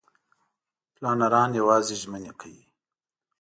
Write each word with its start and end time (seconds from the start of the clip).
پلانران 0.95 1.49
یوازې 1.59 1.95
ژمنې 2.01 2.31
کوي. 2.39 2.63